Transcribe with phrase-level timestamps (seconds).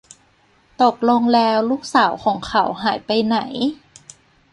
[0.81, 3.37] ตกลงแล้วลูกสาวของเขาหายไปไหน